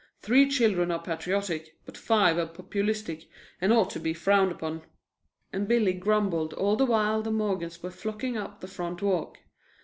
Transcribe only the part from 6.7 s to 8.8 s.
the while the Morgans were flocking up the